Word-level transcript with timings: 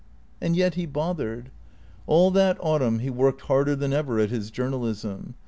And 0.41 0.55
yet 0.55 0.73
he 0.73 0.87
bothered. 0.87 1.51
All 2.07 2.31
that 2.31 2.57
autumn 2.59 2.97
lie 3.05 3.09
worked 3.11 3.41
harder 3.41 3.75
than 3.75 3.93
ever 3.93 4.17
at 4.17 4.31
his 4.31 4.49
journalism. 4.49 5.35